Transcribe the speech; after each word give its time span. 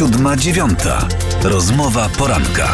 Siódma 0.00 0.36
dziewiąta. 0.36 1.08
Rozmowa 1.44 2.08
poranka. 2.18 2.68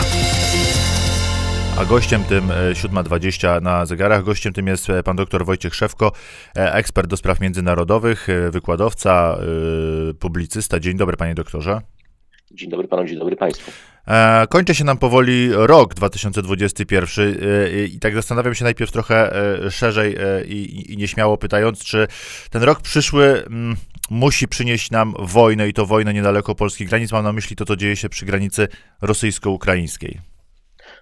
A 1.78 1.84
gościem 1.84 2.24
tym 2.24 2.48
7.20 2.72 3.62
na 3.62 3.86
zegarach, 3.86 4.24
gościem 4.24 4.52
tym 4.52 4.66
jest 4.66 4.90
e, 4.90 5.02
pan 5.02 5.16
dr 5.16 5.44
Wojciech 5.44 5.74
Szewko, 5.74 6.12
e, 6.56 6.74
ekspert 6.74 7.10
do 7.10 7.16
spraw 7.16 7.40
międzynarodowych, 7.40 8.28
e, 8.28 8.50
wykładowca, 8.50 9.38
publicysta. 10.20 10.80
Dzień 10.80 10.96
dobry 10.96 11.16
panie 11.16 11.34
doktorze. 11.34 11.80
Dzień 12.50 12.70
dobry 12.70 12.88
panu, 12.88 13.04
dzień 13.04 13.18
dobry 13.18 13.36
państwu. 13.36 13.70
Kończy 14.48 14.74
się 14.74 14.84
nam 14.84 14.98
powoli 14.98 15.48
rok 15.52 15.94
2021 15.94 17.34
i 17.94 17.98
tak 17.98 18.14
zastanawiam 18.14 18.54
się 18.54 18.64
najpierw 18.64 18.92
trochę 18.92 19.32
szerzej 19.70 20.16
i 20.88 20.96
nieśmiało 20.96 21.38
pytając, 21.38 21.84
czy 21.84 22.06
ten 22.50 22.62
rok 22.62 22.80
przyszły 22.80 23.44
mm, 23.46 23.76
musi 24.10 24.48
przynieść 24.48 24.90
nam 24.90 25.14
wojnę 25.18 25.68
i 25.68 25.72
to 25.72 25.86
wojnę 25.86 26.14
niedaleko 26.14 26.54
polskich 26.54 26.88
granic. 26.88 27.12
Mam 27.12 27.24
na 27.24 27.32
myśli 27.32 27.56
to, 27.56 27.64
co 27.64 27.76
dzieje 27.76 27.96
się 27.96 28.08
przy 28.08 28.26
granicy 28.26 28.68
rosyjsko-ukraińskiej. 29.02 30.35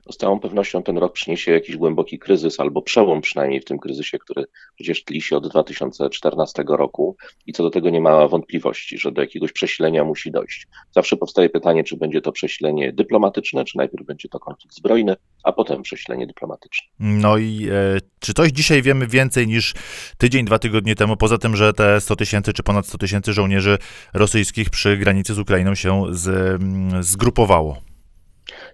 No 0.06 0.12
z 0.12 0.16
całą 0.16 0.40
pewnością 0.40 0.82
ten 0.82 0.98
rok 0.98 1.12
przyniesie 1.12 1.52
jakiś 1.52 1.76
głęboki 1.76 2.18
kryzys, 2.18 2.60
albo 2.60 2.82
przełom 2.82 3.20
przynajmniej 3.20 3.60
w 3.60 3.64
tym 3.64 3.78
kryzysie, 3.78 4.18
który 4.18 4.44
przecież 4.74 5.04
tli 5.04 5.22
się 5.22 5.36
od 5.36 5.48
2014 5.48 6.64
roku 6.68 7.16
i 7.46 7.52
co 7.52 7.62
do 7.62 7.70
tego 7.70 7.90
nie 7.90 8.00
ma 8.00 8.28
wątpliwości, 8.28 8.98
że 8.98 9.12
do 9.12 9.20
jakiegoś 9.20 9.52
przesilenia 9.52 10.04
musi 10.04 10.30
dojść. 10.30 10.66
Zawsze 10.90 11.16
powstaje 11.16 11.50
pytanie, 11.50 11.84
czy 11.84 11.96
będzie 11.96 12.20
to 12.20 12.32
przesilenie 12.32 12.92
dyplomatyczne, 12.92 13.64
czy 13.64 13.76
najpierw 13.76 14.06
będzie 14.06 14.28
to 14.28 14.38
konflikt 14.38 14.76
zbrojny, 14.76 15.16
a 15.42 15.52
potem 15.52 15.82
przesilenie 15.82 16.26
dyplomatyczne. 16.26 16.88
No 17.00 17.38
i 17.38 17.68
e, 17.70 17.98
czy 18.20 18.34
coś 18.34 18.50
dzisiaj 18.50 18.82
wiemy 18.82 19.06
więcej 19.06 19.46
niż 19.46 19.74
tydzień, 20.18 20.44
dwa 20.44 20.58
tygodnie 20.58 20.94
temu, 20.94 21.16
poza 21.16 21.38
tym, 21.38 21.56
że 21.56 21.72
te 21.72 22.00
100 22.00 22.16
tysięcy 22.16 22.52
czy 22.52 22.62
ponad 22.62 22.86
100 22.86 22.98
tysięcy 22.98 23.32
żołnierzy 23.32 23.78
rosyjskich 24.14 24.70
przy 24.70 24.96
granicy 24.96 25.34
z 25.34 25.38
Ukrainą 25.38 25.74
się 25.74 26.02
z, 26.10 26.28
mm, 26.28 27.02
zgrupowało? 27.02 27.93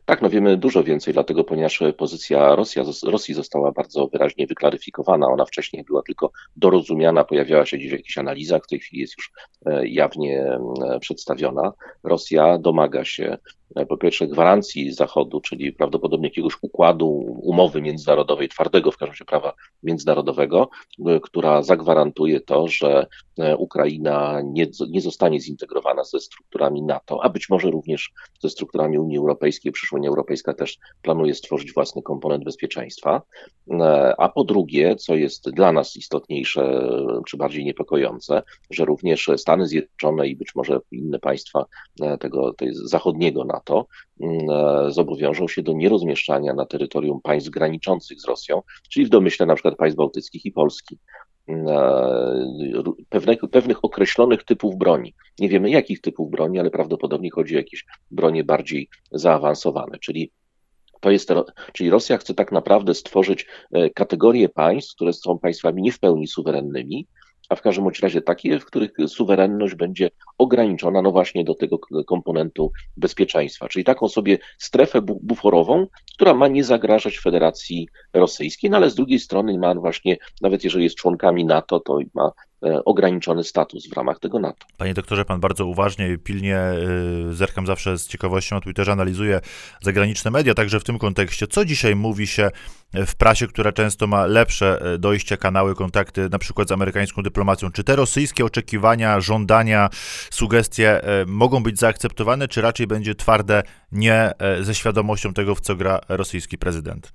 Tak, 0.04 0.22
no 0.22 0.30
wiemy 0.30 0.56
dużo 0.56 0.84
więcej, 0.84 1.14
dlatego 1.14 1.44
ponieważ 1.44 1.82
pozycja 1.98 2.54
Rosja, 2.54 2.82
Rosji 3.06 3.34
została 3.34 3.72
bardzo 3.72 4.06
wyraźnie 4.06 4.46
wyklaryfikowana. 4.46 5.26
Ona 5.26 5.44
wcześniej 5.44 5.84
była 5.84 6.02
tylko 6.02 6.30
dorozumiana, 6.56 7.24
pojawiała 7.24 7.66
się 7.66 7.78
gdzieś 7.78 7.90
w 7.90 7.92
jakichś 7.92 8.18
analizach, 8.18 8.62
w 8.64 8.68
tej 8.68 8.80
chwili 8.80 9.00
jest 9.00 9.14
już 9.18 9.32
e, 9.66 9.88
jawnie 9.88 10.58
przedstawiona. 11.00 11.72
Rosja 12.04 12.58
domaga 12.58 13.04
się 13.04 13.38
po 13.88 13.96
pierwsze 13.96 14.28
gwarancji 14.28 14.92
Zachodu, 14.92 15.40
czyli 15.40 15.72
prawdopodobnie 15.72 16.28
jakiegoś 16.28 16.54
układu, 16.62 17.08
umowy 17.42 17.82
międzynarodowej, 17.82 18.48
twardego 18.48 18.92
w 18.92 18.96
każdym 18.96 19.12
razie 19.12 19.24
prawa 19.24 19.54
międzynarodowego, 19.82 20.68
e, 21.06 21.20
która 21.20 21.62
zagwarantuje 21.62 22.40
to, 22.40 22.68
że 22.68 23.06
e, 23.38 23.56
Ukraina 23.56 24.40
nie, 24.44 24.66
nie 24.88 25.00
zostanie 25.00 25.40
zintegrowana 25.40 26.04
ze 26.04 26.20
strukturami 26.20 26.82
NATO, 26.82 27.24
a 27.24 27.28
być 27.28 27.48
może 27.48 27.70
również 27.70 28.10
ze 28.40 28.50
strukturami 28.50 28.98
Unii 28.98 29.18
Europejskiej. 29.18 29.72
Przyszła 29.72 29.98
Unia 29.98 30.08
Europejska 30.08 30.54
też 30.54 30.78
planuje 31.02 31.34
stworzyć 31.34 31.72
własny 31.74 32.02
komponent 32.02 32.44
bezpieczeństwa. 32.44 33.22
A 34.18 34.28
po 34.28 34.44
drugie, 34.44 34.96
co 34.96 35.14
jest 35.14 35.50
dla 35.50 35.72
nas 35.72 35.96
istotniejsze, 35.96 36.88
czy 37.26 37.36
bardziej 37.36 37.64
niepokojące, 37.64 38.42
że 38.70 38.84
również 38.84 39.30
Stany 39.36 39.66
Zjednoczone 39.66 40.28
i 40.28 40.36
być 40.36 40.54
może 40.54 40.80
inne 40.90 41.18
państwa 41.18 41.64
tego, 42.20 42.54
tego 42.54 42.72
zachodniego 42.72 43.44
NATO, 43.44 43.59
NATO 43.60 43.86
mm, 44.20 44.50
e, 44.50 44.90
zobowiążą 44.90 45.48
się 45.48 45.62
do 45.62 45.72
nierozmieszczania 45.72 46.54
na 46.54 46.66
terytorium 46.66 47.20
państw 47.20 47.50
graniczących 47.50 48.20
z 48.20 48.24
Rosją, 48.24 48.62
czyli 48.88 49.06
w 49.06 49.08
domyśle 49.08 49.46
na 49.46 49.54
przykład 49.54 49.76
państw 49.76 49.96
bałtyckich 49.96 50.44
i 50.44 50.52
Polski. 50.52 50.98
Mm, 51.48 51.68
e, 51.68 52.82
pewnych, 53.08 53.40
pewnych 53.50 53.84
określonych 53.84 54.44
typów 54.44 54.76
broni. 54.76 55.14
Nie 55.38 55.48
wiemy 55.48 55.70
jakich 55.70 56.00
typów 56.00 56.30
broni, 56.30 56.58
ale 56.58 56.70
prawdopodobnie 56.70 57.30
chodzi 57.30 57.54
o 57.54 57.58
jakieś 57.58 57.84
bronie 58.10 58.44
bardziej 58.44 58.88
zaawansowane, 59.12 59.98
czyli 59.98 60.30
to 61.00 61.10
jest, 61.10 61.30
czyli 61.72 61.90
Rosja 61.90 62.18
chce 62.18 62.34
tak 62.34 62.52
naprawdę 62.52 62.94
stworzyć 62.94 63.46
e, 63.72 63.90
kategorię 63.90 64.48
państw, 64.48 64.94
które 64.94 65.12
są 65.12 65.38
państwami 65.38 65.82
nie 65.82 65.92
w 65.92 65.98
pełni 65.98 66.26
suwerennymi, 66.26 67.06
a 67.50 67.56
w 67.56 67.62
każdym 67.62 67.88
razie 68.02 68.22
takie, 68.22 68.58
w 68.58 68.64
których 68.64 68.90
suwerenność 69.06 69.74
będzie 69.74 70.10
ograniczona 70.38 71.02
no 71.02 71.10
właśnie 71.10 71.44
do 71.44 71.54
tego 71.54 71.78
komponentu 72.06 72.72
bezpieczeństwa, 72.96 73.68
czyli 73.68 73.84
taką 73.84 74.08
sobie 74.08 74.38
strefę 74.58 75.02
buforową, 75.02 75.86
która 76.14 76.34
ma 76.34 76.48
nie 76.48 76.64
zagrażać 76.64 77.18
Federacji 77.18 77.88
Rosyjskiej, 78.12 78.70
no 78.70 78.76
ale 78.76 78.90
z 78.90 78.94
drugiej 78.94 79.18
strony 79.18 79.58
ma 79.58 79.74
właśnie, 79.74 80.16
nawet 80.40 80.64
jeżeli 80.64 80.84
jest 80.84 80.96
członkami 80.96 81.44
NATO, 81.44 81.80
to 81.80 81.98
ma 82.14 82.32
ograniczony 82.84 83.44
status 83.44 83.88
w 83.88 83.92
ramach 83.92 84.18
tego 84.18 84.38
NATO. 84.38 84.66
Panie 84.76 84.94
doktorze, 84.94 85.24
pan 85.24 85.40
bardzo 85.40 85.66
uważnie 85.66 86.18
pilnie 86.18 86.56
e, 86.56 86.76
zerkam 87.30 87.66
zawsze 87.66 87.98
z 87.98 88.06
ciekawością 88.06 88.56
na 88.56 88.60
Twitterze, 88.60 88.92
analizuje 88.92 89.40
zagraniczne 89.82 90.30
media, 90.30 90.54
także 90.54 90.80
w 90.80 90.84
tym 90.84 90.98
kontekście. 90.98 91.46
Co 91.46 91.64
dzisiaj 91.64 91.96
mówi 91.96 92.26
się 92.26 92.50
w 92.94 93.14
prasie, 93.14 93.46
która 93.46 93.72
często 93.72 94.06
ma 94.06 94.26
lepsze 94.26 94.80
e, 94.94 94.98
dojście, 94.98 95.36
kanały, 95.36 95.74
kontakty, 95.74 96.28
na 96.30 96.38
przykład 96.38 96.68
z 96.68 96.72
amerykańską 96.72 97.22
dyplomacją? 97.22 97.72
Czy 97.72 97.84
te 97.84 97.96
rosyjskie 97.96 98.44
oczekiwania, 98.44 99.20
żądania, 99.20 99.88
sugestie 100.30 101.00
mogą 101.26 101.62
być 101.62 101.78
zaakceptowane, 101.78 102.48
czy 102.48 102.60
raczej 102.60 102.86
będzie 102.86 103.14
twarde 103.14 103.62
nie 103.92 104.32
ze 104.60 104.74
świadomością 104.74 105.34
tego, 105.34 105.54
w 105.54 105.60
co 105.60 105.76
gra 105.76 106.00
rosyjski 106.08 106.58
prezydent? 106.58 107.12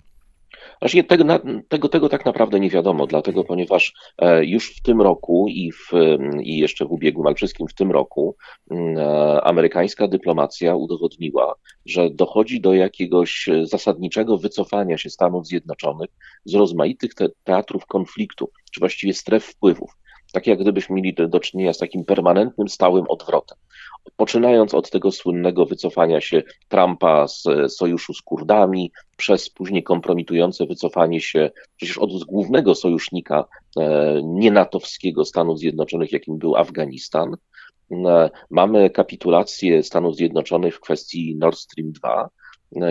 Właśnie 0.82 1.04
tego, 1.04 1.24
tego, 1.68 1.90
tego 1.90 2.10
tak 2.10 2.26
naprawdę 2.26 2.60
nie 2.60 2.70
wiadomo, 2.70 3.08
dlatego 3.08 3.44
ponieważ 3.44 3.94
e, 4.18 4.46
już 4.46 4.76
w 4.76 4.82
tym 4.82 5.02
roku 5.02 5.46
i, 5.50 5.72
w, 5.72 5.92
i 6.44 6.58
jeszcze 6.58 6.86
w 6.86 6.92
ubiegłym, 6.92 7.28
ale 7.28 7.36
wszystkim 7.36 7.68
w 7.68 7.74
tym 7.74 7.92
roku 7.92 8.36
mm, 8.72 8.98
e, 8.98 9.42
amerykańska 9.44 10.08
dyplomacja 10.08 10.76
udowodniła, 10.76 11.56
że 11.86 12.10
dochodzi 12.10 12.62
do 12.62 12.74
jakiegoś 12.74 13.50
zasadniczego 13.64 14.38
wycofania 14.38 14.98
się 14.98 15.10
Stanów 15.10 15.48
Zjednoczonych 15.48 16.10
z 16.46 16.56
rozmaitych 16.56 17.12
teatrów 17.44 17.86
konfliktu, 17.86 18.50
czy 18.72 18.80
właściwie 18.80 19.14
stref 19.14 19.46
wpływów. 19.46 19.92
Tak 20.34 20.48
jak 20.48 20.60
gdybyśmy 20.60 20.96
mieli 20.96 21.14
do 21.14 21.40
czynienia 21.40 21.74
z 21.74 21.78
takim 21.78 22.06
permanentnym, 22.06 22.70
stałym 22.70 23.06
odwrotem 23.10 23.58
poczynając 24.16 24.74
od 24.74 24.90
tego 24.90 25.12
słynnego 25.12 25.66
wycofania 25.66 26.22
się 26.22 26.44
Trumpa 26.68 27.28
z 27.28 27.44
sojuszu 27.68 28.14
z 28.14 28.22
Kurdami, 28.22 28.92
przez 29.18 29.50
później 29.50 29.84
kompromitujące 29.84 30.66
wycofanie 30.66 31.22
się 31.22 31.52
przecież 31.76 31.98
od 31.98 32.24
głównego 32.24 32.76
sojusznika 32.76 33.46
e, 33.80 34.22
nienatowskiego 34.24 35.26
Stanów 35.26 35.60
Zjednoczonych, 35.60 36.12
jakim 36.12 36.38
był 36.38 36.56
Afganistan. 36.56 37.36
E, 37.92 38.30
mamy 38.50 38.90
kapitulację 38.90 39.84
Stanów 39.84 40.16
Zjednoczonych 40.16 40.76
w 40.76 40.80
kwestii 40.80 41.36
Nord 41.36 41.58
Stream 41.58 41.92
2 41.92 42.24
e, 42.24 42.45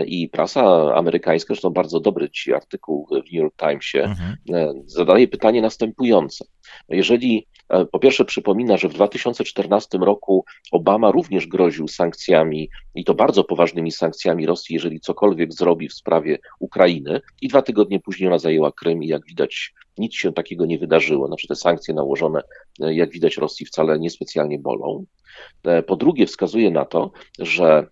i 0.05 0.29
prasa 0.29 0.95
amerykańska, 0.95 1.47
zresztą 1.47 1.69
bardzo 1.69 1.99
dobry 1.99 2.29
ci 2.29 2.53
artykuł 2.53 3.07
w 3.11 3.11
New 3.11 3.33
York 3.33 3.55
Timesie, 3.55 4.03
mhm. 4.03 4.83
zadaje 4.85 5.27
pytanie 5.27 5.61
następujące. 5.61 6.45
Jeżeli 6.89 7.47
E, 7.69 7.85
po 7.85 7.99
pierwsze, 7.99 8.25
przypomina, 8.25 8.77
że 8.77 8.89
w 8.89 8.93
2014 8.93 9.97
roku 9.97 10.45
Obama 10.71 11.11
również 11.11 11.47
groził 11.47 11.87
sankcjami, 11.87 12.69
i 12.95 13.03
to 13.03 13.13
bardzo 13.13 13.43
poważnymi 13.43 13.91
sankcjami 13.91 14.45
Rosji, 14.45 14.73
jeżeli 14.73 14.99
cokolwiek 14.99 15.53
zrobi 15.53 15.89
w 15.89 15.93
sprawie 15.93 16.37
Ukrainy, 16.59 17.21
i 17.41 17.47
dwa 17.47 17.61
tygodnie 17.61 17.99
później 17.99 18.27
ona 18.27 18.39
zajęła 18.39 18.71
Krym, 18.71 19.03
i 19.03 19.07
jak 19.07 19.25
widać, 19.25 19.73
nic 19.97 20.15
się 20.15 20.33
takiego 20.33 20.65
nie 20.65 20.79
wydarzyło. 20.79 21.27
Znaczy, 21.27 21.47
te 21.47 21.55
sankcje 21.55 21.93
nałożone, 21.93 22.41
e, 22.81 22.93
jak 22.93 23.11
widać, 23.11 23.37
Rosji 23.37 23.65
wcale 23.65 23.99
niespecjalnie 23.99 24.59
bolą. 24.59 25.05
E, 25.63 25.83
po 25.83 25.95
drugie, 25.95 26.25
wskazuje 26.25 26.71
na 26.71 26.85
to, 26.85 27.11
że 27.39 27.87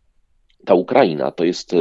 ta 0.66 0.74
Ukraina 0.74 1.32
to 1.32 1.44
jest 1.44 1.76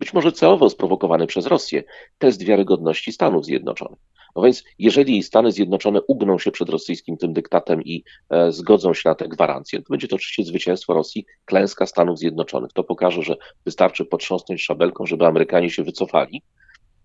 być 0.00 0.12
może 0.12 0.32
celowo 0.32 0.70
sprowokowany 0.70 1.26
przez 1.26 1.46
Rosję 1.46 1.82
test 2.18 2.44
wiarygodności 2.44 3.12
Stanów 3.12 3.44
Zjednoczonych. 3.44 3.98
No 4.36 4.42
więc 4.42 4.64
jeżeli 4.78 5.22
Stany 5.22 5.52
Zjednoczone 5.52 6.00
ugną 6.02 6.38
się 6.38 6.50
przed 6.50 6.68
rosyjskim 6.68 7.16
tym 7.16 7.32
dyktatem 7.32 7.82
i 7.82 8.04
e, 8.30 8.52
zgodzą 8.52 8.94
się 8.94 9.08
na 9.08 9.14
te 9.14 9.28
gwarancje, 9.28 9.78
to 9.78 9.86
będzie 9.90 10.08
to 10.08 10.16
oczywiście 10.16 10.44
zwycięstwo 10.44 10.94
Rosji, 10.94 11.26
klęska 11.44 11.86
Stanów 11.86 12.18
Zjednoczonych. 12.18 12.72
To 12.72 12.84
pokaże, 12.84 13.22
że 13.22 13.36
wystarczy 13.64 14.04
potrząsnąć 14.04 14.62
szabelką, 14.62 15.06
żeby 15.06 15.26
Amerykanie 15.26 15.70
się 15.70 15.84
wycofali. 15.84 16.42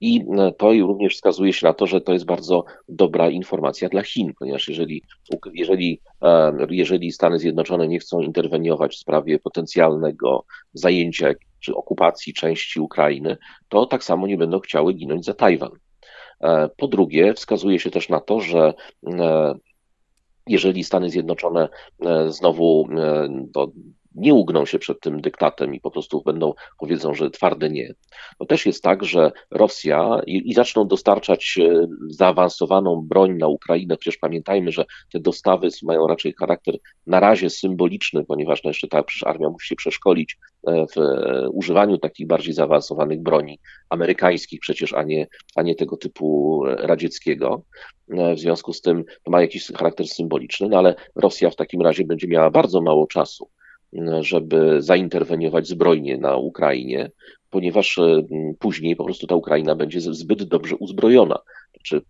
I 0.03 0.25
e, 0.37 0.51
to 0.51 0.73
również 0.73 1.15
wskazuje 1.15 1.53
się 1.53 1.67
na 1.67 1.73
to, 1.73 1.87
że 1.87 2.01
to 2.01 2.13
jest 2.13 2.25
bardzo 2.25 2.65
dobra 2.89 3.29
informacja 3.29 3.89
dla 3.89 4.01
Chin, 4.01 4.33
ponieważ 4.39 4.67
jeżeli, 4.67 5.03
jeżeli, 5.53 6.01
e, 6.21 6.53
jeżeli 6.69 7.11
Stany 7.11 7.39
Zjednoczone 7.39 7.87
nie 7.87 7.99
chcą 7.99 8.21
interweniować 8.21 8.95
w 8.95 8.99
sprawie 8.99 9.39
potencjalnego 9.39 10.45
zajęcia 10.73 11.33
czy 11.59 11.75
okupacji 11.75 12.33
części 12.33 12.79
Ukrainy, 12.79 13.37
to 13.69 13.85
tak 13.85 14.03
samo 14.03 14.27
nie 14.27 14.37
będą 14.37 14.59
chciały 14.59 14.93
ginąć 14.93 15.25
za 15.25 15.33
Tajwan. 15.33 15.71
E, 16.41 16.69
po 16.77 16.87
drugie, 16.87 17.33
wskazuje 17.33 17.79
się 17.79 17.91
też 17.91 18.09
na 18.09 18.19
to, 18.19 18.39
że 18.39 18.73
jeżeli 20.47 20.83
Stany 20.83 21.09
Zjednoczone 21.09 21.69
znowu 22.27 22.87
do, 23.31 23.71
nie 24.15 24.33
ugną 24.33 24.65
się 24.65 24.79
przed 24.79 24.99
tym 24.99 25.21
dyktatem 25.21 25.75
i 25.75 25.79
po 25.79 25.91
prostu 25.91 26.21
będą, 26.21 26.53
powiedzą, 26.79 27.13
że 27.13 27.31
twarde 27.31 27.69
nie. 27.69 27.93
To 28.39 28.45
też 28.45 28.65
jest 28.65 28.83
tak, 28.83 29.03
że 29.03 29.31
Rosja 29.51 30.21
i, 30.27 30.49
i 30.49 30.53
zaczną 30.53 30.87
dostarczać 30.87 31.59
e, 31.61 31.87
zaawansowaną 32.09 33.01
broń 33.01 33.37
na 33.37 33.47
Ukrainę, 33.47 33.97
przecież 33.97 34.17
pamiętajmy, 34.17 34.71
że 34.71 34.85
te 35.13 35.19
dostawy 35.19 35.69
mają 35.83 36.07
raczej 36.07 36.33
charakter 36.39 36.75
na 37.07 37.19
razie 37.19 37.49
symboliczny, 37.49 38.25
ponieważ 38.25 38.63
no 38.63 38.69
jeszcze 38.69 38.87
ta 38.87 39.03
przecież 39.03 39.23
armia 39.23 39.49
musi 39.49 39.67
się 39.67 39.75
przeszkolić 39.75 40.37
e, 40.67 40.85
w 40.95 40.97
e, 40.97 41.49
używaniu 41.49 41.97
takich 41.97 42.27
bardziej 42.27 42.53
zaawansowanych 42.53 43.21
broni 43.21 43.59
amerykańskich 43.89 44.59
przecież, 44.59 44.93
a 44.93 45.03
nie, 45.03 45.27
a 45.55 45.61
nie 45.61 45.75
tego 45.75 45.97
typu 45.97 46.61
radzieckiego. 46.65 47.63
W 48.07 48.39
związku 48.39 48.73
z 48.73 48.81
tym 48.81 49.03
to 49.23 49.31
ma 49.31 49.41
jakiś 49.41 49.67
charakter 49.67 50.07
symboliczny, 50.07 50.69
no 50.69 50.77
ale 50.77 50.95
Rosja 51.15 51.49
w 51.49 51.55
takim 51.55 51.81
razie 51.81 52.03
będzie 52.05 52.27
miała 52.27 52.51
bardzo 52.51 52.81
mało 52.81 53.07
czasu 53.07 53.49
żeby 54.21 54.81
zainterweniować 54.81 55.67
zbrojnie 55.67 56.17
na 56.17 56.37
Ukrainie, 56.37 57.11
ponieważ 57.49 57.97
e, 57.97 58.23
później 58.59 58.95
po 58.95 59.05
prostu 59.05 59.27
ta 59.27 59.35
Ukraina 59.35 59.75
będzie 59.75 60.01
zbyt 60.01 60.43
dobrze 60.43 60.75
uzbrojona. 60.75 61.39
Znaczy, 61.73 62.05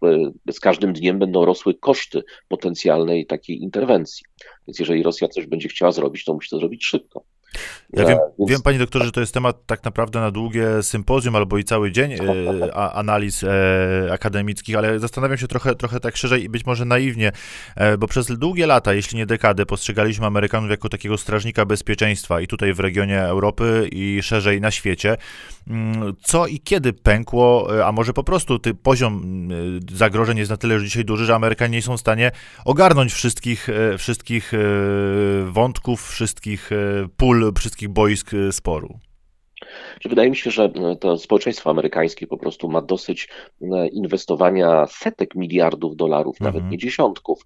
e, 0.47 0.53
z 0.53 0.59
każdym 0.59 0.94
dniem 0.94 1.19
będą 1.19 1.45
rosły 1.45 1.74
koszty 1.74 2.24
potencjalnej 2.47 3.25
takiej 3.25 3.63
interwencji. 3.63 4.25
Więc 4.68 4.80
jeżeli 4.80 5.03
Rosja 5.03 5.27
coś 5.27 5.47
będzie 5.47 5.69
chciała 5.69 5.91
zrobić, 5.91 6.24
to 6.24 6.33
musi 6.33 6.50
to 6.50 6.59
zrobić 6.59 6.85
szybko. 6.85 7.24
Ja 7.94 8.05
wiem, 8.05 8.17
Więc... 8.39 8.51
wiem, 8.51 8.61
panie 8.61 8.79
doktorze, 8.79 9.05
że 9.05 9.11
to 9.11 9.19
jest 9.19 9.33
temat 9.33 9.65
tak 9.65 9.83
naprawdę 9.83 10.19
na 10.19 10.31
długie 10.31 10.83
sympozjum 10.83 11.35
albo 11.35 11.57
i 11.57 11.63
cały 11.63 11.91
dzień 11.91 12.11
e, 12.13 12.73
analiz 12.73 13.44
e, 13.44 13.50
akademickich, 14.11 14.75
ale 14.75 15.00
zastanawiam 15.00 15.38
się 15.38 15.47
trochę, 15.47 15.75
trochę 15.75 16.00
tak 16.00 16.17
szerzej 16.17 16.44
i 16.44 16.50
być 16.50 16.65
może 16.65 16.85
naiwnie, 16.85 17.31
e, 17.75 17.97
bo 17.97 18.07
przez 18.07 18.27
długie 18.27 18.67
lata, 18.67 18.94
jeśli 18.94 19.17
nie 19.17 19.25
dekadę, 19.25 19.65
postrzegaliśmy 19.65 20.25
Amerykanów 20.25 20.69
jako 20.69 20.89
takiego 20.89 21.17
strażnika 21.17 21.65
bezpieczeństwa 21.65 22.41
i 22.41 22.47
tutaj 22.47 22.73
w 22.73 22.79
regionie 22.79 23.21
Europy 23.21 23.89
i 23.91 24.19
szerzej 24.23 24.61
na 24.61 24.71
świecie. 24.71 25.17
Mm, 25.67 26.13
co 26.21 26.47
i 26.47 26.59
kiedy 26.59 26.94
pękło, 26.94 27.77
e, 27.77 27.85
a 27.85 27.91
może 27.91 28.13
po 28.13 28.23
prostu 28.23 28.59
ty, 28.59 28.73
poziom 28.73 29.13
mm, 29.23 29.79
zagrożeń 29.91 30.38
jest 30.38 30.51
na 30.51 30.57
tyle 30.57 30.73
już 30.73 30.83
dzisiaj 30.83 31.05
duży, 31.05 31.25
że 31.25 31.35
Amerykanie 31.35 31.77
nie 31.77 31.81
są 31.81 31.97
w 31.97 32.00
stanie 32.00 32.31
ogarnąć 32.65 33.13
wszystkich, 33.13 33.69
e, 33.69 33.97
wszystkich 33.97 34.53
e, 34.53 34.57
wątków, 35.45 36.09
wszystkich 36.09 36.69
pól 37.17 37.43
wszystkich 37.51 37.90
boisk 37.90 38.34
y, 38.34 38.51
sporu? 38.51 39.00
Wydaje 40.06 40.30
mi 40.30 40.36
się, 40.36 40.51
że 40.51 40.66
y, 40.94 40.95
to 40.95 41.18
społeczeństwo 41.18 41.69
amerykańskie 41.69 42.28
po 42.28 42.38
prostu 42.38 42.69
ma 42.69 42.81
dosyć 42.81 43.30
y, 43.62 43.66
inwestowania 43.92 44.86
setek 44.88 45.36
miliardów 45.36 45.95
dolarów, 45.95 46.36
mhm. 46.42 46.54
nawet 46.54 46.72
nie 46.72 46.78
dziesiątków, 46.78 47.45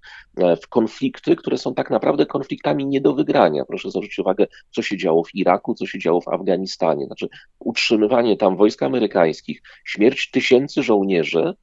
w 0.64 0.68
konflikty, 0.68 1.36
które 1.36 1.58
są 1.58 1.74
tak 1.74 1.90
naprawdę 1.90 2.26
konfliktami 2.26 2.86
nie 2.86 3.02
do 3.02 3.14
wygrania. 3.14 3.66
Proszę 3.66 3.92
zwrócić 3.92 4.20
uwagę, 4.20 4.48
co 4.72 4.82
się 4.82 4.98
działo 4.98 5.24
w 5.24 5.36
Iraku, 5.36 5.74
co 5.74 5.86
się 5.86 6.00
działo 6.00 6.22
w 6.22 6.28
Afganistanie. 6.28 7.06
Znaczy, 7.06 7.28
utrzymywanie 7.60 8.38
tam 8.38 8.58
wojsk 8.58 8.84
amerykańskich, 8.84 9.62
śmierć 9.86 10.32
tysięcy 10.32 10.84
żołnierzy, 10.84 11.54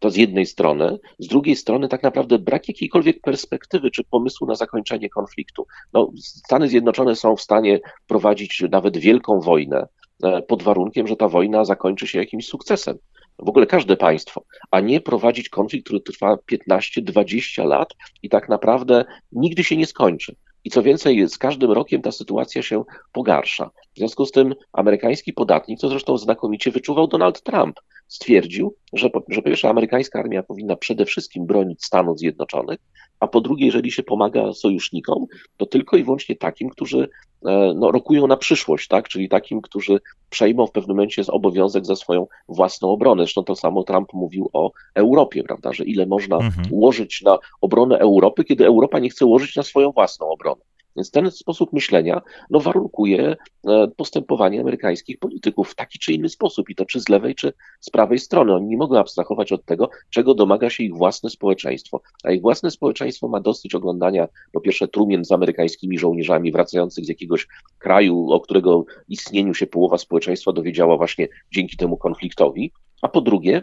to 0.00 0.10
z 0.10 0.16
jednej 0.16 0.46
strony, 0.46 0.98
z 1.18 1.28
drugiej 1.28 1.56
strony 1.56 1.88
tak 1.88 2.02
naprawdę 2.02 2.38
brak 2.38 2.68
jakiejkolwiek 2.68 3.20
perspektywy 3.20 3.90
czy 3.90 4.04
pomysłu 4.04 4.46
na 4.46 4.54
zakończenie 4.54 5.08
konfliktu. 5.08 5.66
No, 5.92 6.10
Stany 6.18 6.68
Zjednoczone 6.68 7.16
są 7.16 7.36
w 7.36 7.42
stanie 7.42 7.80
prowadzić 8.06 8.64
nawet 8.70 8.96
wielką 8.96 9.40
wojnę 9.40 9.86
e, 10.22 10.42
pod 10.42 10.62
warunkiem, 10.62 11.06
że 11.06 11.16
ta 11.16 11.28
wojna 11.28 11.64
zakończy 11.64 12.06
się 12.06 12.18
jakimś 12.18 12.46
sukcesem. 12.46 12.98
W 13.38 13.48
ogóle 13.48 13.66
każde 13.66 13.96
państwo, 13.96 14.44
a 14.70 14.80
nie 14.80 15.00
prowadzić 15.00 15.48
konflikt, 15.48 15.84
który 15.84 16.00
trwa 16.00 16.36
15-20 16.70 17.64
lat 17.64 17.88
i 18.22 18.28
tak 18.28 18.48
naprawdę 18.48 19.04
nigdy 19.32 19.64
się 19.64 19.76
nie 19.76 19.86
skończy. 19.86 20.36
I 20.64 20.70
co 20.70 20.82
więcej, 20.82 21.28
z 21.28 21.38
każdym 21.38 21.72
rokiem 21.72 22.02
ta 22.02 22.12
sytuacja 22.12 22.62
się 22.62 22.84
pogarsza. 23.12 23.70
W 23.94 23.98
związku 23.98 24.26
z 24.26 24.30
tym 24.30 24.54
amerykański 24.72 25.32
podatnik, 25.32 25.78
co 25.78 25.88
zresztą 25.88 26.18
znakomicie 26.18 26.70
wyczuwał 26.70 27.06
Donald 27.06 27.42
Trump, 27.42 27.80
stwierdził, 28.12 28.74
że 28.92 29.10
po, 29.10 29.22
że 29.28 29.42
po 29.42 29.48
pierwsze 29.48 29.68
amerykańska 29.68 30.18
armia 30.18 30.42
powinna 30.42 30.76
przede 30.76 31.04
wszystkim 31.04 31.46
bronić 31.46 31.84
Stanów 31.84 32.18
Zjednoczonych, 32.18 32.78
a 33.20 33.26
po 33.26 33.40
drugie, 33.40 33.66
jeżeli 33.66 33.92
się 33.92 34.02
pomaga 34.02 34.52
sojusznikom, 34.52 35.26
to 35.56 35.66
tylko 35.66 35.96
i 35.96 36.04
wyłącznie 36.04 36.36
takim, 36.36 36.68
którzy 36.68 37.08
e, 37.46 37.72
no, 37.76 37.90
rokują 37.90 38.26
na 38.26 38.36
przyszłość, 38.36 38.88
tak? 38.88 39.08
czyli 39.08 39.28
takim, 39.28 39.60
którzy 39.60 40.00
przejmą 40.30 40.66
w 40.66 40.72
pewnym 40.72 40.96
momencie 40.96 41.22
obowiązek 41.28 41.86
za 41.86 41.96
swoją 41.96 42.26
własną 42.48 42.88
obronę. 42.88 43.22
Zresztą 43.22 43.44
to 43.44 43.56
samo 43.56 43.82
Trump 43.82 44.12
mówił 44.12 44.50
o 44.52 44.72
Europie, 44.94 45.42
prawda, 45.42 45.72
że 45.72 45.84
ile 45.84 46.06
można 46.06 46.36
mhm. 46.36 46.68
łożyć 46.70 47.22
na 47.22 47.38
obronę 47.60 47.98
Europy, 47.98 48.44
kiedy 48.44 48.66
Europa 48.66 48.98
nie 48.98 49.10
chce 49.10 49.26
łożyć 49.26 49.56
na 49.56 49.62
swoją 49.62 49.92
własną 49.92 50.28
obronę. 50.28 50.62
Więc 50.96 51.10
ten 51.10 51.30
sposób 51.30 51.72
myślenia 51.72 52.22
no, 52.50 52.60
warunkuje 52.60 53.36
e, 53.66 53.88
postępowanie 53.96 54.60
amerykańskich 54.60 55.18
polityków 55.18 55.70
w 55.70 55.74
taki 55.74 55.98
czy 55.98 56.12
inny 56.12 56.28
sposób, 56.28 56.70
i 56.70 56.74
to 56.74 56.84
czy 56.84 57.00
z 57.00 57.08
lewej, 57.08 57.34
czy 57.34 57.52
z 57.80 57.90
prawej 57.90 58.18
strony. 58.18 58.54
Oni 58.54 58.66
nie 58.66 58.76
mogą 58.76 58.98
abstrahować 58.98 59.52
od 59.52 59.64
tego, 59.64 59.90
czego 60.10 60.34
domaga 60.34 60.70
się 60.70 60.84
ich 60.84 60.94
własne 60.94 61.30
społeczeństwo. 61.30 62.00
A 62.24 62.30
ich 62.30 62.42
własne 62.42 62.70
społeczeństwo 62.70 63.28
ma 63.28 63.40
dosyć 63.40 63.74
oglądania, 63.74 64.28
po 64.52 64.60
pierwsze, 64.60 64.88
trumien 64.88 65.24
z 65.24 65.32
amerykańskimi 65.32 65.98
żołnierzami 65.98 66.52
wracających 66.52 67.04
z 67.04 67.08
jakiegoś 67.08 67.46
kraju, 67.78 68.30
o 68.30 68.40
którego 68.40 68.84
istnieniu 69.08 69.54
się 69.54 69.66
połowa 69.66 69.98
społeczeństwa 69.98 70.52
dowiedziała 70.52 70.96
właśnie 70.96 71.28
dzięki 71.52 71.76
temu 71.76 71.96
konfliktowi. 71.96 72.72
A 73.02 73.08
po 73.08 73.20
drugie, 73.20 73.62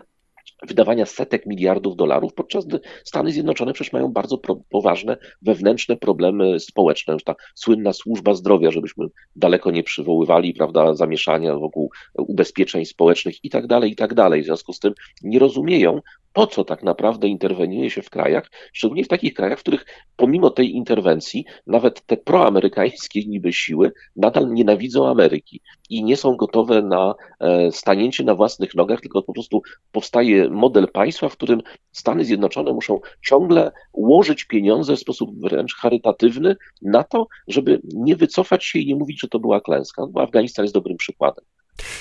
wydawania 0.67 1.05
setek 1.05 1.45
miliardów 1.45 1.95
dolarów, 1.95 2.33
podczas 2.33 2.65
gdy 2.65 2.79
Stany 3.03 3.31
Zjednoczone 3.31 3.73
przecież 3.73 3.93
mają 3.93 4.07
bardzo 4.07 4.37
pro, 4.37 4.55
poważne 4.69 5.17
wewnętrzne 5.41 5.97
problemy 5.97 6.59
społeczne. 6.59 7.13
Już 7.13 7.23
ta 7.23 7.35
słynna 7.55 7.93
służba 7.93 8.33
zdrowia, 8.33 8.71
żebyśmy 8.71 9.05
daleko 9.35 9.71
nie 9.71 9.83
przywoływali, 9.83 10.53
prawda, 10.53 10.93
zamieszania 10.93 11.55
wokół 11.55 11.91
ubezpieczeń 12.17 12.85
społecznych 12.85 13.45
i 13.45 13.49
tak 13.49 13.67
dalej, 13.67 13.91
i 13.91 13.95
tak 13.95 14.13
dalej. 14.13 14.41
W 14.41 14.45
związku 14.45 14.73
z 14.73 14.79
tym 14.79 14.93
nie 15.21 15.39
rozumieją, 15.39 16.01
po 16.33 16.47
co 16.47 16.65
tak 16.65 16.83
naprawdę 16.83 17.27
interweniuje 17.27 17.89
się 17.89 18.01
w 18.01 18.09
krajach, 18.09 18.51
szczególnie 18.73 19.03
w 19.03 19.07
takich 19.07 19.33
krajach, 19.33 19.59
w 19.59 19.61
których 19.61 19.85
pomimo 20.15 20.49
tej 20.49 20.75
interwencji 20.75 21.45
nawet 21.67 22.05
te 22.05 22.17
proamerykańskie 22.17 23.25
niby 23.25 23.53
siły 23.53 23.91
nadal 24.15 24.53
nienawidzą 24.53 25.07
Ameryki 25.07 25.61
i 25.89 26.03
nie 26.03 26.17
są 26.17 26.35
gotowe 26.35 26.81
na 26.81 27.15
e, 27.39 27.71
stanięcie 27.71 28.23
na 28.23 28.35
własnych 28.35 28.75
nogach, 28.75 29.01
tylko 29.01 29.23
po 29.23 29.33
prostu 29.33 29.61
powstaje 29.91 30.48
model 30.49 30.87
państwa, 30.87 31.29
w 31.29 31.33
którym 31.33 31.61
Stany 31.91 32.25
Zjednoczone 32.25 32.73
muszą 32.73 32.99
ciągle 33.25 33.71
łożyć 33.93 34.45
pieniądze 34.45 34.95
w 34.95 34.99
sposób 34.99 35.41
wręcz 35.41 35.75
charytatywny 35.75 36.55
na 36.81 37.03
to, 37.03 37.27
żeby 37.47 37.81
nie 37.83 38.15
wycofać 38.15 38.65
się 38.65 38.79
i 38.79 38.87
nie 38.87 38.95
mówić, 38.95 39.21
że 39.21 39.27
to 39.27 39.39
była 39.39 39.61
klęska. 39.61 40.07
Bo 40.07 40.21
Afganistan 40.21 40.65
jest 40.65 40.75
dobrym 40.75 40.97
przykładem. 40.97 41.45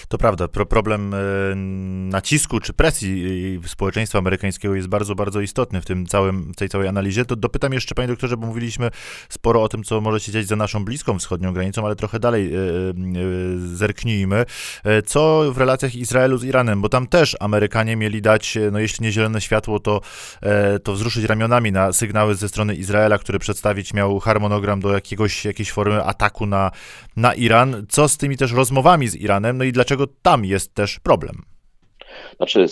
To 0.08 0.18
prawda, 0.18 0.48
pro 0.48 0.66
problem 0.66 1.14
e, 1.14 1.18
nacisku 2.10 2.60
czy 2.60 2.72
presji 2.72 3.24
e, 3.64 3.68
społeczeństwa 3.68 4.18
amerykańskiego 4.18 4.74
jest 4.74 4.88
bardzo, 4.88 5.14
bardzo 5.14 5.40
istotny 5.40 5.80
w 5.80 5.84
tym 5.84 6.06
całym, 6.06 6.54
tej 6.54 6.68
całej 6.68 6.88
analizie. 6.88 7.24
To 7.24 7.36
dopytam 7.36 7.72
jeszcze, 7.72 7.94
panie 7.94 8.08
doktorze, 8.08 8.36
bo 8.36 8.46
mówiliśmy 8.46 8.90
sporo 9.28 9.62
o 9.62 9.68
tym, 9.68 9.84
co 9.84 10.00
może 10.00 10.20
się 10.20 10.32
dziać 10.32 10.46
za 10.46 10.56
naszą 10.56 10.84
bliską 10.84 11.18
wschodnią 11.18 11.52
granicą, 11.52 11.86
ale 11.86 11.96
trochę 11.96 12.18
dalej 12.18 12.54
e, 12.54 12.58
zerknijmy. 13.58 14.44
Co 15.06 15.52
w 15.52 15.58
relacjach 15.58 15.94
Izraelu 15.94 16.38
z 16.38 16.44
Iranem, 16.44 16.82
bo 16.82 16.88
tam 16.88 17.06
też 17.06 17.36
Amerykanie 17.40 17.96
mieli 17.96 18.22
dać, 18.22 18.58
no 18.72 18.78
jeśli 18.78 19.04
nie 19.04 19.12
zielone 19.12 19.40
światło, 19.40 19.80
to, 19.80 20.00
to 20.82 20.92
wzruszyć 20.92 21.24
ramionami 21.24 21.72
na 21.72 21.92
sygnały 21.92 22.34
ze 22.34 22.48
strony 22.48 22.74
Izraela, 22.74 23.18
który 23.18 23.38
przedstawić 23.38 23.94
miał 23.94 24.20
harmonogram 24.20 24.80
do 24.80 24.92
jakiegoś, 24.92 25.44
jakiejś 25.44 25.72
formy 25.72 26.04
ataku 26.04 26.46
na, 26.46 26.70
na 27.16 27.34
Iran. 27.34 27.86
Co 27.88 28.08
z 28.08 28.16
tymi 28.16 28.36
też 28.36 28.52
rozmowami 28.52 29.08
z 29.08 29.14
Iranem? 29.14 29.58
No 29.58 29.64
i 29.68 29.72
dlaczego 29.72 30.06
tam 30.22 30.44
jest 30.44 30.74
też 30.74 31.00
problem? 31.00 31.42
Znaczy, 32.36 32.66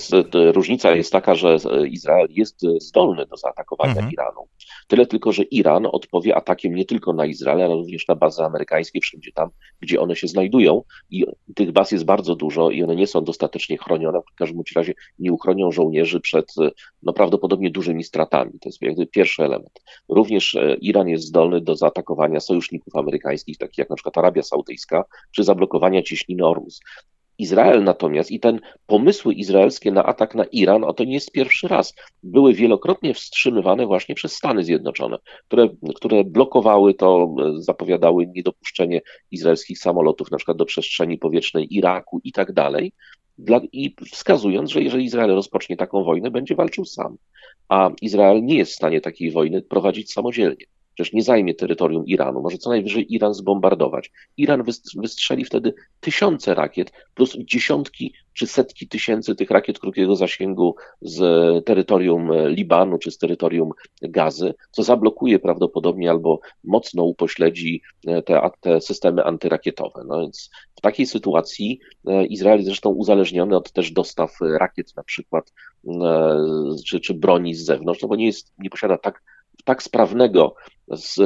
różnica 0.53 0.91
jest 0.91 1.13
taka, 1.13 1.35
że 1.35 1.57
Izrael 1.89 2.27
jest 2.31 2.61
zdolny 2.81 3.27
do 3.27 3.37
zaatakowania 3.37 3.93
mhm. 3.93 4.13
Iranu. 4.13 4.49
Tyle 4.87 5.07
tylko, 5.07 5.33
że 5.33 5.43
Iran 5.43 5.87
odpowie 5.93 6.37
atakiem 6.37 6.75
nie 6.75 6.85
tylko 6.85 7.13
na 7.13 7.27
Izrael, 7.27 7.63
ale 7.63 7.75
również 7.75 8.09
na 8.09 8.15
bazy 8.15 8.43
amerykańskie, 8.43 9.01
wszędzie 9.01 9.33
tam, 9.33 9.51
gdzie 9.81 10.01
one 10.01 10.17
się 10.17 10.29
znajdują. 10.29 10.83
I 11.11 11.25
tych 11.55 11.73
baz 11.73 11.93
jest 11.93 12.05
bardzo 12.05 12.37
dużo 12.37 12.71
i 12.71 12.83
one 12.83 12.97
nie 12.97 13.07
są 13.07 13.25
dostatecznie 13.25 13.79
chronione. 13.79 14.21
W 14.33 14.35
każdym 14.35 14.63
razie 14.77 14.95
nie 15.19 15.33
uchronią 15.33 15.73
żołnierzy 15.73 16.21
przed 16.21 16.55
no, 17.03 17.13
prawdopodobnie 17.13 17.71
dużymi 17.71 18.05
stratami. 18.05 18.53
To 18.61 18.69
jest 18.69 18.83
jakby 18.83 19.07
pierwszy 19.07 19.45
element. 19.45 19.81
Również 20.09 20.55
e, 20.55 20.77
Iran 20.81 21.09
jest 21.09 21.25
zdolny 21.25 21.61
do 21.61 21.77
zaatakowania 21.77 22.41
sojuszników 22.41 22.97
amerykańskich, 22.97 23.59
takich 23.59 23.79
jak 23.79 23.91
na 23.91 23.97
przykład 23.97 24.19
Arabia 24.19 24.43
Saudyjska, 24.43 25.05
czy 25.33 25.45
zablokowania 25.45 26.03
cieśniny 26.03 26.47
Ormus. 26.47 26.81
Izrael 27.39 27.85
natomiast 27.85 28.31
i 28.31 28.41
ten 28.41 28.61
pomysły 28.87 29.35
izraelskie 29.35 29.93
na 29.93 30.05
atak 30.05 30.35
na 30.35 30.45
Iran, 30.45 30.85
o 30.85 30.93
to 30.93 31.05
nie 31.05 31.15
jest 31.15 31.33
pierwszy 31.33 31.69
raz, 31.69 31.95
były 32.23 32.55
wielokrotnie 32.55 33.15
wstrzymywane 33.15 33.87
właśnie 33.87 34.15
przez 34.15 34.33
Stany 34.33 34.65
Zjednoczone, 34.65 35.19
które, 35.49 35.69
które 35.95 36.25
blokowały 36.25 36.95
to, 36.95 37.35
zapowiadały 37.59 38.27
niedopuszczenie 38.27 39.01
izraelskich 39.31 39.79
samolotów 39.79 40.31
na 40.31 40.37
przykład 40.37 40.57
do 40.57 40.65
przestrzeni 40.65 41.19
powietrznej 41.19 41.77
Iraku 41.77 42.21
i 42.25 42.33
tak 42.33 42.53
dalej. 42.53 42.93
Dla, 43.39 43.61
I 43.73 43.95
wskazując, 44.13 44.71
że 44.71 44.83
jeżeli 44.83 45.05
Izrael 45.05 45.31
rozpocznie 45.31 45.77
taką 45.77 46.05
wojnę, 46.05 46.31
będzie 46.31 46.55
walczył 46.55 46.85
sam. 46.85 47.17
A 47.69 47.91
Izrael 48.03 48.45
nie 48.45 48.57
jest 48.57 48.73
w 48.73 48.77
stanie 48.77 49.01
takiej 49.01 49.31
wojny 49.31 49.63
prowadzić 49.63 50.13
samodzielnie. 50.13 50.65
Przecież 50.97 51.13
nie 51.13 51.23
zajmie 51.23 51.55
terytorium 51.55 52.07
Iranu, 52.07 52.43
może 52.43 52.59
co 52.59 52.71
najwyżej 52.71 53.15
Iran 53.15 53.35
zbombardować. 53.35 54.13
Iran 54.37 54.63
wystrzeli 54.97 55.45
wtedy 55.45 55.75
tysiące 56.01 56.55
rakiet 56.55 56.93
plus 57.15 57.37
dziesiątki 57.39 58.15
czy 58.33 58.47
setki 58.47 58.89
tysięcy 58.89 59.35
tych 59.35 59.51
rakiet 59.51 59.79
krótkiego 59.79 60.17
zasięgu 60.17 60.75
z 61.01 61.21
terytorium 61.65 62.31
Libanu 62.49 62.99
czy 62.99 63.11
z 63.11 63.19
terytorium 63.19 63.71
Gazy, 64.03 64.55
co 64.71 64.83
zablokuje 64.83 65.39
prawdopodobnie 65.39 66.11
albo 66.11 66.41
mocno 66.65 67.05
upośledzi 67.05 67.83
te, 68.25 68.51
te 68.61 68.81
systemy 68.81 69.25
antyrakietowe. 69.25 70.05
No 70.09 70.21
więc 70.21 70.51
w 70.77 70.81
takiej 70.81 71.07
sytuacji 71.07 71.81
Izrael 72.29 72.63
zresztą 72.63 72.91
uzależniony 72.91 73.57
od 73.57 73.73
też 73.73 73.91
dostaw 73.91 74.31
rakiet 74.41 74.97
na 74.97 75.03
przykład 75.03 75.53
czy, 76.87 77.01
czy 77.01 77.15
broni 77.15 77.55
z 77.55 77.65
zewnątrz, 77.65 78.03
no 78.03 78.09
bo 78.09 78.17
nie, 78.17 78.27
jest, 78.27 78.53
nie 78.59 78.71
posiada 78.71 78.99
tak 78.99 79.23
tak 79.67 79.83
sprawnego 79.83 80.55
z 80.89 81.21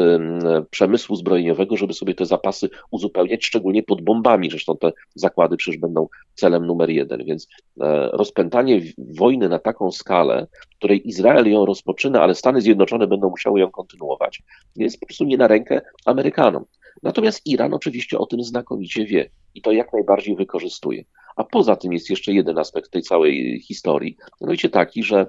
przemysłu 0.70 1.16
zbrojeniowego, 1.16 1.76
żeby 1.76 1.92
sobie 1.92 2.14
te 2.14 2.26
zapasy 2.26 2.70
uzupełniać, 2.90 3.44
szczególnie 3.44 3.82
pod 3.82 4.02
bombami. 4.02 4.50
Zresztą 4.50 4.76
te 4.76 4.92
zakłady 5.14 5.56
przecież 5.56 5.80
będą 5.80 6.08
celem 6.34 6.66
numer 6.66 6.90
jeden. 6.90 7.24
Więc 7.24 7.48
e, 7.80 8.08
rozpętanie 8.12 8.80
wojny 8.98 9.48
na 9.48 9.58
taką 9.58 9.90
skalę, 9.90 10.46
której 10.78 11.08
Izrael 11.08 11.50
ją 11.50 11.66
rozpoczyna, 11.66 12.22
ale 12.22 12.34
Stany 12.34 12.60
Zjednoczone 12.60 13.06
będą 13.06 13.30
musiały 13.30 13.60
ją 13.60 13.70
kontynuować, 13.70 14.42
jest 14.76 15.00
po 15.00 15.06
prostu 15.06 15.24
nie 15.24 15.36
na 15.36 15.48
rękę 15.48 15.80
Amerykanom. 16.04 16.64
Natomiast 17.02 17.46
Iran 17.46 17.74
oczywiście 17.74 18.18
o 18.18 18.26
tym 18.26 18.42
znakomicie 18.42 19.04
wie 19.04 19.30
i 19.54 19.62
to 19.62 19.72
jak 19.72 19.92
najbardziej 19.92 20.36
wykorzystuje. 20.36 21.04
A 21.36 21.44
poza 21.44 21.76
tym 21.76 21.92
jest 21.92 22.10
jeszcze 22.10 22.32
jeden 22.32 22.58
aspekt 22.58 22.90
tej 22.90 23.02
całej 23.02 23.60
historii, 23.60 24.16
mianowicie 24.40 24.68
taki, 24.68 25.02
że 25.02 25.26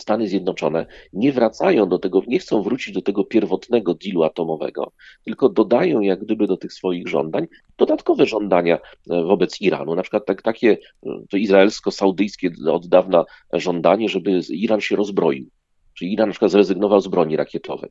Stany 0.00 0.28
Zjednoczone 0.28 0.86
nie 1.12 1.32
wracają 1.32 1.88
do 1.88 1.98
tego, 1.98 2.22
nie 2.26 2.38
chcą 2.38 2.62
wrócić 2.62 2.94
do 2.94 3.02
tego 3.02 3.24
pierwotnego 3.24 3.94
dealu 3.94 4.22
atomowego, 4.22 4.92
tylko 5.24 5.48
dodają 5.48 6.00
jak 6.00 6.20
gdyby 6.20 6.46
do 6.46 6.56
tych 6.56 6.72
swoich 6.72 7.08
żądań 7.08 7.46
dodatkowe 7.78 8.26
żądania 8.26 8.76
e, 8.76 9.22
wobec 9.22 9.60
Iranu. 9.60 9.94
Na 9.94 10.02
przykład 10.02 10.26
tak, 10.26 10.42
takie 10.42 10.70
e, 11.06 11.10
to 11.30 11.36
izraelsko-saudyjskie 11.36 12.50
od 12.72 12.86
dawna 12.86 13.24
żądanie, 13.52 14.08
żeby 14.08 14.40
Iran 14.50 14.80
się 14.80 14.96
rozbroił. 14.96 15.50
Czyli 15.94 16.12
Iran 16.12 16.28
na 16.28 16.32
przykład 16.32 16.50
zrezygnował 16.50 17.00
z 17.00 17.08
broni 17.08 17.36
rakietowej. 17.36 17.90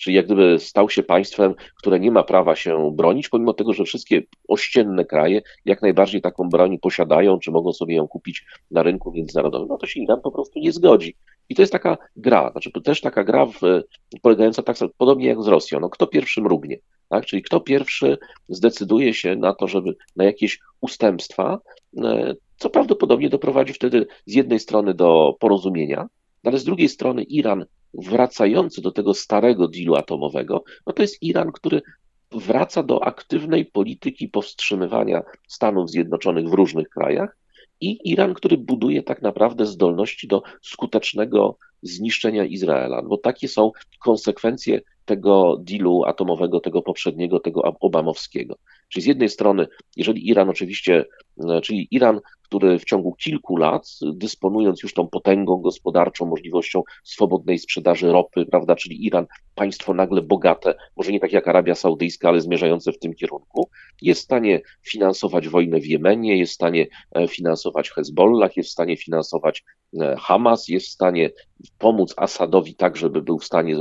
Czyli 0.00 0.16
jak 0.16 0.26
gdyby 0.26 0.58
stał 0.58 0.90
się 0.90 1.02
państwem, 1.02 1.54
które 1.76 2.00
nie 2.00 2.10
ma 2.10 2.22
prawa 2.22 2.56
się 2.56 2.92
bronić, 2.94 3.28
pomimo 3.28 3.54
tego, 3.54 3.72
że 3.72 3.84
wszystkie 3.84 4.22
ościenne 4.48 5.04
kraje 5.04 5.42
jak 5.64 5.82
najbardziej 5.82 6.20
taką 6.20 6.48
broń 6.48 6.78
posiadają, 6.78 7.38
czy 7.38 7.50
mogą 7.50 7.72
sobie 7.72 7.96
ją 7.96 8.08
kupić 8.08 8.44
na 8.70 8.82
rynku 8.82 9.12
międzynarodowym, 9.12 9.68
no 9.68 9.78
to 9.78 9.86
się 9.86 10.00
Iran 10.00 10.20
po 10.20 10.32
prostu 10.32 10.58
nie 10.58 10.72
zgodzi. 10.72 11.16
I 11.50 11.54
to 11.54 11.62
jest 11.62 11.72
taka 11.72 11.98
gra, 12.16 12.50
znaczy 12.52 12.70
to 12.72 12.80
też 12.80 13.00
taka 13.00 13.24
gra 13.24 13.46
w, 13.46 13.60
polegająca 14.22 14.62
tak 14.62 14.76
podobnie 14.98 15.26
jak 15.26 15.42
z 15.42 15.46
Rosją. 15.46 15.80
No, 15.80 15.90
kto 15.90 16.06
pierwszy 16.06 16.40
mrugnie, 16.40 16.78
tak? 17.08 17.26
Czyli 17.26 17.42
kto 17.42 17.60
pierwszy 17.60 18.18
zdecyduje 18.48 19.14
się 19.14 19.36
na 19.36 19.54
to, 19.54 19.68
żeby 19.68 19.96
na 20.16 20.24
jakieś 20.24 20.60
ustępstwa, 20.80 21.58
e, 22.04 22.34
co 22.56 22.70
prawdopodobnie 22.70 23.28
doprowadzi 23.28 23.72
wtedy 23.72 24.06
z 24.26 24.34
jednej 24.34 24.60
strony 24.60 24.94
do 24.94 25.36
porozumienia, 25.40 26.06
ale 26.44 26.58
z 26.58 26.64
drugiej 26.64 26.88
strony 26.88 27.22
Iran 27.22 27.64
wracający 27.94 28.82
do 28.82 28.92
tego 28.92 29.14
starego 29.14 29.68
dealu 29.68 29.94
atomowego, 29.94 30.64
no 30.86 30.92
to 30.92 31.02
jest 31.02 31.22
Iran, 31.22 31.52
który 31.52 31.82
wraca 32.32 32.82
do 32.82 33.04
aktywnej 33.04 33.66
polityki 33.66 34.28
powstrzymywania 34.28 35.22
Stanów 35.48 35.90
Zjednoczonych 35.90 36.48
w 36.48 36.52
różnych 36.52 36.88
krajach 36.88 37.39
i 37.80 38.10
Iran, 38.10 38.34
który 38.34 38.58
buduje 38.58 39.02
tak 39.02 39.22
naprawdę 39.22 39.66
zdolności 39.66 40.28
do 40.28 40.42
skutecznego 40.62 41.58
zniszczenia 41.82 42.44
Izraela, 42.44 43.02
bo 43.02 43.16
takie 43.16 43.48
są 43.48 43.72
konsekwencje 43.98 44.80
tego 45.04 45.56
dealu 45.60 46.04
atomowego, 46.04 46.60
tego 46.60 46.82
poprzedniego, 46.82 47.40
tego 47.40 47.62
obamowskiego. 47.80 48.56
Czyli 48.88 49.02
z 49.02 49.06
jednej 49.06 49.28
strony, 49.28 49.66
jeżeli 49.96 50.28
Iran 50.28 50.48
oczywiście, 50.48 51.04
e, 51.48 51.60
czyli 51.60 51.88
Iran, 51.90 52.20
który 52.50 52.78
w 52.78 52.84
ciągu 52.84 53.14
kilku 53.14 53.56
lat, 53.56 53.88
dysponując 54.12 54.82
już 54.82 54.94
tą 54.94 55.08
potęgą 55.08 55.56
gospodarczą, 55.56 56.26
możliwością 56.26 56.82
swobodnej 57.04 57.58
sprzedaży 57.58 58.12
ropy, 58.12 58.46
prawda, 58.46 58.76
czyli 58.76 59.06
Iran, 59.06 59.26
państwo 59.54 59.94
nagle 59.94 60.22
bogate, 60.22 60.74
może 60.96 61.12
nie 61.12 61.20
tak 61.20 61.32
jak 61.32 61.48
Arabia 61.48 61.74
Saudyjska, 61.74 62.28
ale 62.28 62.40
zmierzające 62.40 62.92
w 62.92 62.98
tym 62.98 63.14
kierunku, 63.14 63.68
jest 64.02 64.20
w 64.20 64.24
stanie 64.24 64.60
finansować 64.82 65.48
wojnę 65.48 65.80
w 65.80 65.86
Jemenie, 65.86 66.38
jest 66.38 66.52
w 66.52 66.54
stanie 66.54 66.86
e, 67.14 67.28
finansować 67.28 67.90
Hezbollah, 67.90 68.56
jest 68.56 68.68
w 68.68 68.72
stanie 68.72 68.96
finansować 68.96 69.64
e, 70.00 70.16
Hamas, 70.18 70.68
jest 70.68 70.86
w 70.86 70.90
stanie 70.90 71.30
pomóc 71.78 72.14
Asadowi 72.16 72.74
tak, 72.74 72.96
żeby 72.96 73.22
był 73.22 73.38
w 73.38 73.44
stanie 73.44 73.76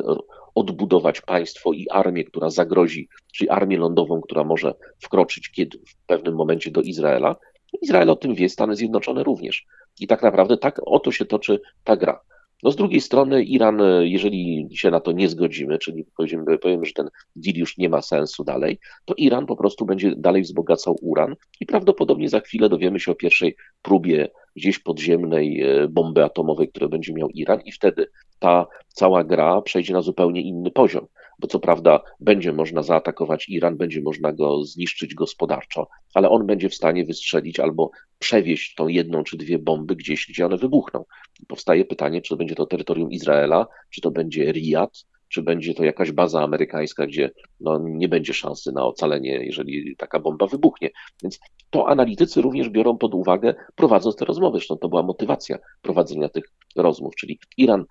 odbudować 0.59 1.21
państwo 1.21 1.73
i 1.73 1.87
armię, 1.89 2.23
która 2.23 2.49
zagrozi, 2.49 3.07
czyli 3.33 3.49
armię 3.49 3.77
lądową, 3.77 4.21
która 4.21 4.43
może 4.43 4.73
wkroczyć 5.03 5.51
kiedy, 5.51 5.77
w 5.77 5.95
pewnym 6.07 6.35
momencie 6.35 6.71
do 6.71 6.81
Izraela. 6.81 7.35
Izrael 7.81 8.09
o 8.09 8.15
tym 8.15 8.35
wie, 8.35 8.49
Stany 8.49 8.75
Zjednoczone 8.75 9.23
również. 9.23 9.65
I 9.99 10.07
tak 10.07 10.23
naprawdę 10.23 10.57
tak 10.57 10.81
oto 10.85 11.11
się 11.11 11.25
toczy 11.25 11.59
ta 11.83 11.95
gra. 11.95 12.21
No 12.63 12.71
z 12.71 12.75
drugiej 12.75 13.01
strony 13.01 13.43
Iran, 13.43 13.81
jeżeli 14.01 14.67
się 14.73 14.91
na 14.91 14.99
to 14.99 15.11
nie 15.11 15.29
zgodzimy, 15.29 15.79
czyli 15.79 16.05
powiemy, 16.17 16.57
powiemy, 16.57 16.85
że 16.85 16.93
ten 16.93 17.09
deal 17.35 17.57
już 17.57 17.77
nie 17.77 17.89
ma 17.89 18.01
sensu 18.01 18.43
dalej, 18.43 18.79
to 19.05 19.13
Iran 19.17 19.45
po 19.45 19.55
prostu 19.55 19.85
będzie 19.85 20.15
dalej 20.15 20.41
wzbogacał 20.41 20.97
uran 21.01 21.35
i 21.59 21.65
prawdopodobnie 21.65 22.29
za 22.29 22.39
chwilę 22.39 22.69
dowiemy 22.69 22.99
się 22.99 23.11
o 23.11 23.15
pierwszej 23.15 23.55
próbie 23.81 24.29
gdzieś 24.55 24.79
podziemnej 24.79 25.61
e, 25.61 25.87
bomby 25.87 26.23
atomowej, 26.23 26.69
które 26.69 26.89
będzie 26.89 27.13
miał 27.13 27.29
Iran 27.29 27.61
i 27.65 27.71
wtedy 27.71 28.09
ta 28.39 28.67
cała 28.87 29.23
gra 29.23 29.61
przejdzie 29.61 29.93
na 29.93 30.01
zupełnie 30.01 30.41
inny 30.41 30.71
poziom. 30.71 31.07
Bo 31.39 31.47
co 31.47 31.59
prawda 31.59 32.01
będzie 32.19 32.53
można 32.53 32.83
zaatakować 32.83 33.49
Iran, 33.49 33.77
będzie 33.77 34.01
można 34.01 34.33
go 34.33 34.63
zniszczyć 34.63 35.15
gospodarczo, 35.15 35.87
ale 36.13 36.29
on 36.29 36.45
będzie 36.45 36.69
w 36.69 36.75
stanie 36.75 37.05
wystrzelić 37.05 37.59
albo 37.59 37.91
przewieźć 38.19 38.75
tą 38.75 38.87
jedną 38.87 39.23
czy 39.23 39.37
dwie 39.37 39.59
bomby 39.59 39.95
gdzieś, 39.95 40.27
gdzie 40.29 40.45
one 40.45 40.57
wybuchną. 40.57 41.05
Powstaje 41.47 41.85
pytanie, 41.85 42.21
czy 42.21 42.29
to 42.29 42.37
będzie 42.37 42.55
to 42.55 42.65
terytorium 42.65 43.11
Izraela, 43.11 43.67
czy 43.89 44.01
to 44.01 44.11
będzie 44.11 44.51
Riyad, 44.51 45.05
czy 45.29 45.41
będzie 45.41 45.73
to 45.73 45.83
jakaś 45.83 46.11
baza 46.11 46.43
amerykańska, 46.43 47.07
gdzie 47.07 47.31
no, 47.59 47.79
nie 47.83 48.07
będzie 48.07 48.33
szansy 48.33 48.71
na 48.71 48.85
ocalenie, 48.85 49.45
jeżeli 49.45 49.95
taka 49.95 50.19
bomba 50.19 50.47
wybuchnie. 50.47 50.89
Więc 51.23 51.39
to 51.69 51.87
analitycy 51.87 52.41
również 52.41 52.69
biorą 52.69 52.97
pod 52.97 53.13
uwagę, 53.13 53.55
prowadząc 53.75 54.15
te 54.15 54.25
rozmowy. 54.25 54.57
Zresztą 54.57 54.77
to 54.77 54.89
była 54.89 55.03
motywacja 55.03 55.57
prowadzenia 55.81 56.29
tych 56.29 56.43
rozmów, 56.75 57.15
czyli 57.15 57.39
Iran 57.57 57.85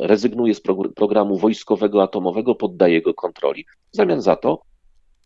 rezygnuje 0.00 0.54
z 0.54 0.60
programu 0.96 1.36
wojskowego 1.38 2.02
atomowego, 2.02 2.54
poddaje 2.54 3.02
go 3.02 3.14
kontroli. 3.14 3.64
W 3.92 3.96
zamian 3.96 4.20
za 4.22 4.36
to 4.36 4.62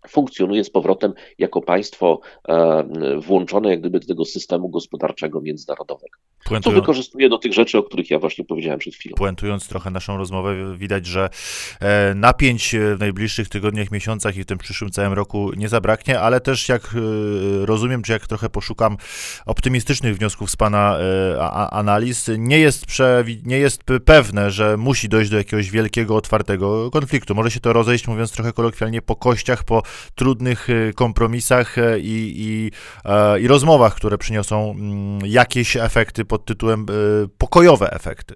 funkcjonuje 0.09 0.65
z 0.65 0.71
powrotem 0.71 1.13
jako 1.39 1.61
państwo 1.61 2.21
e, 2.49 2.85
włączone 3.21 3.71
jak 3.71 3.81
gdyby 3.81 4.01
do 4.01 4.07
tego 4.07 4.25
systemu 4.25 4.69
gospodarczego 4.69 5.41
międzynarodowego. 5.41 6.19
Co 6.63 6.71
wykorzystuje 6.71 7.29
do 7.29 7.39
tych 7.39 7.53
rzeczy, 7.53 7.79
o 7.79 7.83
których 7.83 8.11
ja 8.11 8.19
właśnie 8.19 8.45
powiedziałem 8.45 8.79
przed 8.79 8.95
chwilą. 8.95 9.15
Puentując 9.15 9.69
trochę 9.69 9.91
naszą 9.91 10.17
rozmowę, 10.17 10.77
widać, 10.77 11.07
że 11.07 11.29
e, 11.81 12.15
napięć 12.15 12.75
w 12.97 13.01
najbliższych 13.01 13.49
tygodniach, 13.49 13.91
miesiącach 13.91 14.37
i 14.37 14.43
w 14.43 14.47
tym 14.47 14.59
przyszłym 14.59 14.91
całym 14.91 15.13
roku 15.13 15.53
nie 15.57 15.69
zabraknie, 15.69 16.21
ale 16.21 16.41
też 16.41 16.69
jak 16.69 16.83
e, 16.85 17.67
rozumiem, 17.67 18.03
czy 18.03 18.13
jak 18.13 18.27
trochę 18.27 18.49
poszukam 18.49 18.97
optymistycznych 19.47 20.17
wniosków 20.17 20.51
z 20.51 20.57
Pana 20.57 20.99
analiz, 21.71 22.31
nie 22.39 22.59
jest, 22.59 22.87
nie 23.45 23.59
jest 23.59 23.85
pewne, 24.05 24.51
że 24.51 24.77
musi 24.77 25.09
dojść 25.09 25.31
do 25.31 25.37
jakiegoś 25.37 25.71
wielkiego, 25.71 26.17
otwartego 26.17 26.91
konfliktu. 26.91 27.35
Może 27.35 27.51
się 27.51 27.61
to 27.61 27.73
rozejść, 27.73 28.09
mówiąc 28.09 28.33
trochę 28.33 28.53
kolokwialnie, 28.53 29.03
po 29.03 29.17
kościach, 29.17 29.65
po 29.65 29.83
trudnych 30.15 30.71
y, 30.71 30.93
kompromisach 30.95 31.79
y, 31.79 32.01
i, 32.01 32.35
i, 32.37 32.71
e, 33.05 33.41
i 33.41 33.47
rozmowach, 33.47 33.95
które 33.95 34.19
przyniosą 34.19 34.71
mm, 34.71 35.21
jakieś 35.25 35.77
efekty 35.77 36.25
pod 36.25 36.45
tytułem 36.45 36.87
pokojowe 37.39 37.91
efekty. 37.93 38.35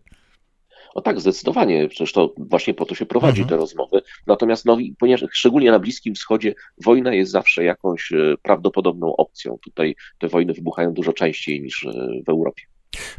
No 0.96 1.02
tak, 1.02 1.20
zdecydowanie. 1.20 1.88
Przecież 1.88 2.12
to 2.12 2.34
właśnie 2.38 2.74
po 2.74 2.86
to 2.86 2.94
się 2.94 3.06
prowadzi 3.06 3.42
mhm. 3.42 3.48
te 3.48 3.56
rozmowy. 3.56 4.02
Natomiast 4.26 4.64
no, 4.64 4.78
ponieważ 4.98 5.24
szczególnie 5.32 5.70
na 5.70 5.78
Bliskim 5.78 6.14
Wschodzie 6.14 6.54
wojna 6.84 7.14
jest 7.14 7.32
zawsze 7.32 7.64
jakąś 7.64 8.12
prawdopodobną 8.42 9.16
opcją. 9.16 9.58
Tutaj 9.64 9.96
te 10.18 10.28
wojny 10.28 10.52
wybuchają 10.52 10.92
dużo 10.92 11.12
częściej 11.12 11.62
niż 11.62 11.86
w 12.26 12.28
Europie. 12.28 12.62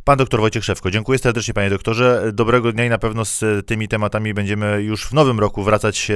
Pan 0.03 0.17
doktor 0.17 0.39
Wojciech 0.39 0.65
Szewko, 0.65 0.91
dziękuję 0.91 1.20
serdecznie 1.20 1.53
panie 1.53 1.70
doktorze. 1.70 2.32
Dobrego 2.34 2.72
dnia 2.72 2.86
i 2.86 2.89
na 2.89 2.98
pewno 2.98 3.25
z 3.25 3.67
tymi 3.67 3.88
tematami 3.88 4.34
będziemy 4.34 4.82
już 4.82 5.05
w 5.05 5.13
nowym 5.13 5.39
roku 5.39 5.63
wracać 5.63 6.12
e, 6.12 6.15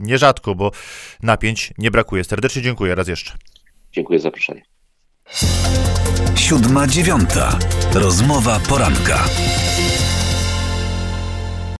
nierzadko, 0.00 0.54
bo 0.54 0.70
napięć 1.22 1.72
nie 1.78 1.90
brakuje. 1.90 2.24
Serdecznie 2.24 2.62
dziękuję 2.62 2.94
raz 2.94 3.08
jeszcze. 3.08 3.32
Dziękuję 3.92 4.18
za 4.18 4.22
zaproszenie. 4.22 4.62
Siódma 6.36 6.86
dziewiąta. 6.86 7.58
Rozmowa 7.94 8.60
poranka. 8.68 9.24